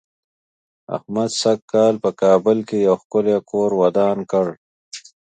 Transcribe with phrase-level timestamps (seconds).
[0.95, 4.47] احمد سږ کال په کابل کې یو ښکلی کور ودان کړ.